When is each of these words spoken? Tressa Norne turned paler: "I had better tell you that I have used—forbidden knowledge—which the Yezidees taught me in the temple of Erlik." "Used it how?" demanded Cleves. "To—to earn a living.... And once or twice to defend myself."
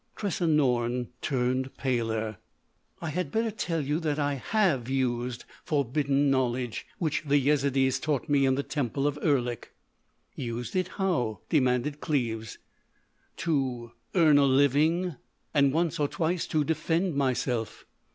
Tressa 0.15 0.47
Norne 0.47 1.09
turned 1.21 1.77
paler: 1.77 2.37
"I 3.03 3.09
had 3.09 3.29
better 3.31 3.51
tell 3.51 3.81
you 3.81 3.99
that 3.99 4.17
I 4.17 4.33
have 4.33 4.89
used—forbidden 4.89 6.31
knowledge—which 6.31 7.21
the 7.27 7.37
Yezidees 7.39 7.99
taught 7.99 8.27
me 8.27 8.47
in 8.47 8.55
the 8.55 8.63
temple 8.63 9.05
of 9.05 9.19
Erlik." 9.21 9.75
"Used 10.35 10.75
it 10.75 10.87
how?" 10.97 11.41
demanded 11.49 11.99
Cleves. 12.01 12.57
"To—to 13.37 13.91
earn 14.19 14.39
a 14.39 14.45
living.... 14.45 15.17
And 15.53 15.71
once 15.71 15.99
or 15.99 16.07
twice 16.07 16.47
to 16.47 16.63
defend 16.63 17.13
myself." 17.13 17.85